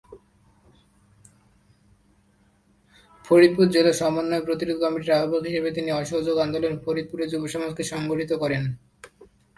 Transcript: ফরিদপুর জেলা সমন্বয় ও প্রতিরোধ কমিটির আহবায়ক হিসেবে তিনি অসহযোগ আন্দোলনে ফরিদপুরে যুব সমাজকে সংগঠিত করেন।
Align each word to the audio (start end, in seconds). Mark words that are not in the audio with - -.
ফরিদপুর 3.25 3.67
জেলা 3.73 3.93
সমন্বয় 3.93 4.41
ও 4.41 4.45
প্রতিরোধ 4.47 4.77
কমিটির 4.83 5.15
আহবায়ক 5.17 5.43
হিসেবে 5.49 5.69
তিনি 5.77 5.89
অসহযোগ 5.91 6.35
আন্দোলনে 6.45 6.77
ফরিদপুরে 6.85 7.25
যুব 7.31 7.43
সমাজকে 7.53 7.83
সংগঠিত 7.91 8.31
করেন। 8.43 8.63